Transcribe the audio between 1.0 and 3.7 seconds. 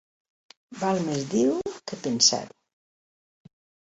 més dir-ho que pensar-ho.